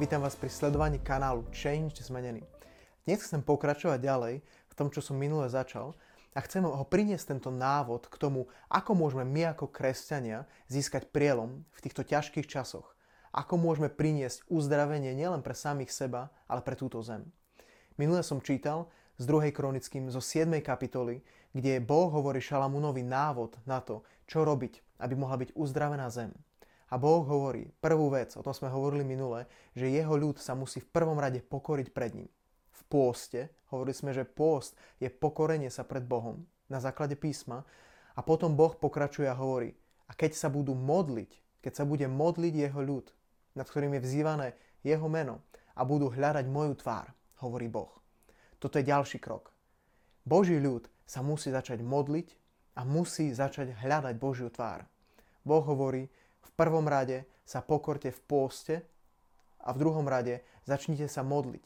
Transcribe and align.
Vítam 0.00 0.24
vás 0.24 0.32
pri 0.32 0.48
sledovaní 0.48 0.96
kanálu 0.96 1.44
Change 1.52 2.00
Zmenený. 2.00 2.40
Dnes 3.04 3.20
chcem 3.20 3.44
pokračovať 3.44 4.00
ďalej 4.00 4.34
v 4.40 4.72
tom, 4.72 4.88
čo 4.88 5.04
som 5.04 5.12
minule 5.12 5.44
začal 5.52 5.92
a 6.32 6.40
chcem 6.40 6.64
ho 6.64 6.84
priniesť 6.88 7.36
tento 7.36 7.52
návod 7.52 8.08
k 8.08 8.16
tomu, 8.16 8.48
ako 8.72 8.96
môžeme 8.96 9.28
my 9.28 9.52
ako 9.52 9.68
kresťania 9.68 10.48
získať 10.72 11.12
prielom 11.12 11.68
v 11.68 11.78
týchto 11.84 12.00
ťažkých 12.00 12.48
časoch. 12.48 12.96
Ako 13.36 13.60
môžeme 13.60 13.92
priniesť 13.92 14.48
uzdravenie 14.48 15.12
nielen 15.12 15.44
pre 15.44 15.52
samých 15.52 15.92
seba, 15.92 16.32
ale 16.48 16.64
pre 16.64 16.80
túto 16.80 17.04
zem. 17.04 17.28
Minule 18.00 18.24
som 18.24 18.40
čítal 18.40 18.88
z 19.20 19.28
2. 19.28 19.52
kronickým 19.52 20.08
zo 20.08 20.24
7. 20.24 20.48
kapitoly, 20.64 21.20
kde 21.52 21.76
Boh 21.76 22.08
hovorí 22.08 22.40
Šalamúnovi 22.40 23.04
návod 23.04 23.60
na 23.68 23.84
to, 23.84 24.00
čo 24.24 24.48
robiť, 24.48 24.80
aby 24.96 25.12
mohla 25.12 25.36
byť 25.44 25.52
uzdravená 25.52 26.08
zem. 26.08 26.32
A 26.90 26.98
Boh 26.98 27.22
hovorí, 27.22 27.70
prvú 27.78 28.10
vec, 28.10 28.34
o 28.34 28.42
tom 28.42 28.50
sme 28.50 28.66
hovorili 28.66 29.06
minule, 29.06 29.46
že 29.78 29.86
jeho 29.86 30.18
ľud 30.18 30.42
sa 30.42 30.58
musí 30.58 30.82
v 30.82 30.90
prvom 30.90 31.18
rade 31.22 31.38
pokoriť 31.38 31.94
pred 31.94 32.12
ním. 32.18 32.30
V 32.74 32.82
pôste, 32.90 33.54
hovorili 33.70 33.94
sme, 33.94 34.10
že 34.10 34.26
pôst 34.26 34.74
je 34.98 35.06
pokorenie 35.06 35.70
sa 35.70 35.86
pred 35.86 36.02
Bohom 36.02 36.42
na 36.66 36.82
základe 36.82 37.14
písma 37.14 37.62
a 38.14 38.20
potom 38.26 38.58
Boh 38.58 38.74
pokračuje 38.74 39.30
a 39.30 39.38
hovorí, 39.38 39.74
a 40.10 40.12
keď 40.18 40.34
sa 40.34 40.50
budú 40.50 40.74
modliť, 40.74 41.62
keď 41.62 41.72
sa 41.78 41.84
bude 41.86 42.10
modliť 42.10 42.54
jeho 42.66 42.80
ľud, 42.82 43.06
nad 43.54 43.66
ktorým 43.66 43.94
je 43.98 44.04
vzývané 44.06 44.48
jeho 44.82 45.06
meno 45.06 45.42
a 45.78 45.86
budú 45.86 46.10
hľadať 46.10 46.46
moju 46.50 46.74
tvár, 46.74 47.14
hovorí 47.42 47.70
Boh. 47.70 47.90
Toto 48.58 48.82
je 48.82 48.90
ďalší 48.90 49.22
krok. 49.22 49.54
Boží 50.26 50.58
ľud 50.58 50.90
sa 51.06 51.22
musí 51.22 51.54
začať 51.54 51.82
modliť 51.82 52.28
a 52.78 52.86
musí 52.86 53.30
začať 53.30 53.74
hľadať 53.78 54.14
Božiu 54.18 54.50
tvár. 54.50 54.86
Boh 55.42 55.64
hovorí, 55.64 56.06
v 56.44 56.50
prvom 56.56 56.86
rade 56.88 57.28
sa 57.44 57.60
pokorte 57.60 58.14
v 58.14 58.20
pôste 58.24 58.74
a 59.60 59.74
v 59.74 59.80
druhom 59.80 60.06
rade 60.08 60.40
začnite 60.64 61.10
sa 61.10 61.20
modliť. 61.26 61.64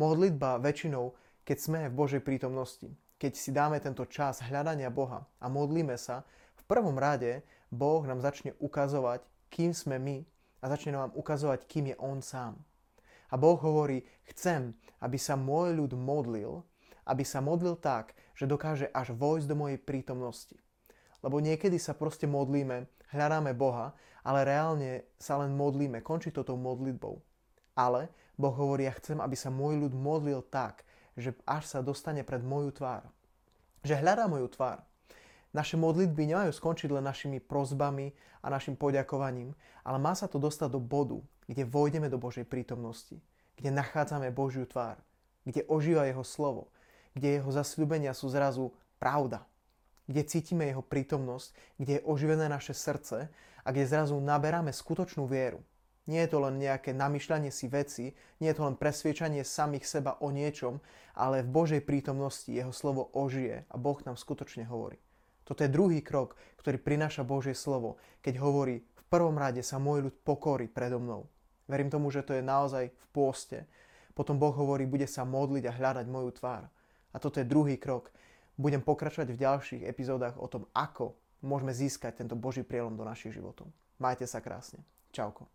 Modlitba 0.00 0.58
väčšinou, 0.58 1.14
keď 1.44 1.58
sme 1.58 1.80
v 1.86 1.94
Božej 1.94 2.22
prítomnosti, 2.24 2.88
keď 3.20 3.32
si 3.36 3.50
dáme 3.54 3.78
tento 3.78 4.02
čas 4.08 4.42
hľadania 4.42 4.90
Boha 4.90 5.22
a 5.38 5.46
modlíme 5.46 5.94
sa, 5.94 6.26
v 6.58 6.62
prvom 6.66 6.98
rade 6.98 7.46
Boh 7.70 8.02
nám 8.02 8.18
začne 8.18 8.58
ukazovať, 8.58 9.22
kým 9.52 9.76
sme 9.76 10.00
my 10.00 10.24
a 10.62 10.64
začne 10.70 10.96
nám 10.96 11.14
ukazovať, 11.14 11.66
kým 11.68 11.92
je 11.92 11.96
On 12.00 12.18
sám. 12.18 12.58
A 13.32 13.38
Boh 13.40 13.56
hovorí, 13.56 14.04
chcem, 14.28 14.74
aby 15.00 15.16
sa 15.16 15.38
môj 15.38 15.76
ľud 15.76 15.92
modlil, 15.96 16.62
aby 17.08 17.24
sa 17.26 17.42
modlil 17.42 17.76
tak, 17.80 18.14
že 18.36 18.48
dokáže 18.48 18.86
až 18.92 19.14
vojsť 19.14 19.46
do 19.48 19.56
mojej 19.58 19.78
prítomnosti. 19.80 20.56
Lebo 21.22 21.38
niekedy 21.38 21.78
sa 21.78 21.94
proste 21.94 22.26
modlíme, 22.26 22.90
hľadáme 23.14 23.54
Boha, 23.54 23.94
ale 24.26 24.42
reálne 24.42 25.06
sa 25.18 25.38
len 25.38 25.54
modlíme, 25.54 26.02
končí 26.02 26.34
to 26.34 26.42
tou 26.42 26.58
modlitbou. 26.58 27.22
Ale 27.78 28.10
Boh 28.34 28.54
hovorí, 28.54 28.90
ja 28.90 28.94
chcem, 28.98 29.22
aby 29.22 29.38
sa 29.38 29.54
môj 29.54 29.78
ľud 29.86 29.94
modlil 29.94 30.42
tak, 30.50 30.82
že 31.14 31.30
až 31.46 31.70
sa 31.70 31.78
dostane 31.78 32.26
pred 32.26 32.42
moju 32.42 32.74
tvár. 32.74 33.06
Že 33.86 34.02
hľadá 34.02 34.26
moju 34.26 34.50
tvár. 34.50 34.82
Naše 35.52 35.76
modlitby 35.76 36.32
nemajú 36.32 36.50
skončiť 36.50 36.88
len 36.90 37.04
našimi 37.04 37.38
prozbami 37.38 38.10
a 38.40 38.48
našim 38.48 38.72
poďakovaním, 38.72 39.52
ale 39.84 39.98
má 40.00 40.16
sa 40.16 40.26
to 40.26 40.40
dostať 40.40 40.72
do 40.72 40.80
bodu, 40.80 41.20
kde 41.44 41.68
vojdeme 41.68 42.08
do 42.08 42.16
Božej 42.16 42.48
prítomnosti, 42.48 43.20
kde 43.60 43.68
nachádzame 43.68 44.32
Božiu 44.32 44.64
tvár, 44.64 44.96
kde 45.44 45.68
ožíva 45.68 46.08
Jeho 46.08 46.24
slovo, 46.24 46.72
kde 47.12 47.36
Jeho 47.36 47.50
zasľúbenia 47.52 48.16
sú 48.16 48.32
zrazu 48.32 48.72
pravda 48.96 49.44
kde 50.06 50.22
cítime 50.26 50.70
jeho 50.70 50.82
prítomnosť, 50.82 51.78
kde 51.78 51.92
je 51.98 52.06
oživené 52.06 52.50
naše 52.50 52.74
srdce 52.74 53.30
a 53.62 53.68
kde 53.70 53.86
zrazu 53.86 54.18
naberáme 54.18 54.74
skutočnú 54.74 55.26
vieru. 55.30 55.62
Nie 56.10 56.26
je 56.26 56.34
to 56.34 56.42
len 56.42 56.58
nejaké 56.58 56.90
namýšľanie 56.90 57.54
si 57.54 57.70
veci, 57.70 58.10
nie 58.42 58.50
je 58.50 58.58
to 58.58 58.66
len 58.66 58.74
presviečanie 58.74 59.46
samých 59.46 59.86
seba 59.86 60.18
o 60.18 60.34
niečom, 60.34 60.82
ale 61.14 61.46
v 61.46 61.52
Božej 61.54 61.82
prítomnosti 61.86 62.50
jeho 62.50 62.74
slovo 62.74 63.06
ožije 63.14 63.62
a 63.70 63.74
Boh 63.78 63.98
nám 64.02 64.18
skutočne 64.18 64.66
hovorí. 64.66 64.98
Toto 65.46 65.62
je 65.62 65.70
druhý 65.70 66.02
krok, 66.02 66.34
ktorý 66.58 66.82
prináša 66.82 67.22
Božie 67.22 67.54
slovo, 67.54 68.02
keď 68.18 68.42
hovorí, 68.42 68.82
v 68.82 69.04
prvom 69.06 69.38
rade 69.38 69.62
sa 69.62 69.78
môj 69.78 70.10
ľud 70.10 70.16
pokorí 70.26 70.66
predo 70.66 70.98
mnou. 70.98 71.30
Verím 71.70 71.90
tomu, 71.90 72.10
že 72.10 72.26
to 72.26 72.34
je 72.34 72.42
naozaj 72.42 72.90
v 72.90 73.06
pôste. 73.14 73.58
Potom 74.18 74.42
Boh 74.42 74.54
hovorí, 74.54 74.90
bude 74.90 75.06
sa 75.06 75.22
modliť 75.22 75.64
a 75.70 75.76
hľadať 75.76 76.06
moju 76.10 76.30
tvár. 76.34 76.66
A 77.12 77.16
toto 77.22 77.38
je 77.38 77.46
druhý 77.46 77.78
krok, 77.78 78.10
budem 78.62 78.80
pokračovať 78.80 79.28
v 79.34 79.42
ďalších 79.42 79.82
epizódach 79.82 80.38
o 80.38 80.46
tom, 80.46 80.70
ako 80.70 81.18
môžeme 81.42 81.74
získať 81.74 82.22
tento 82.22 82.38
Boží 82.38 82.62
prielom 82.62 82.94
do 82.94 83.02
našich 83.02 83.34
životov. 83.34 83.66
Majte 83.98 84.30
sa 84.30 84.38
krásne. 84.38 84.86
Čauko. 85.10 85.50